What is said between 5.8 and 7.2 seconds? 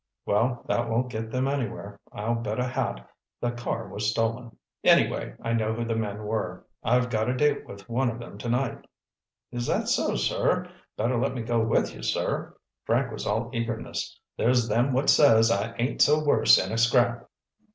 the men were. I've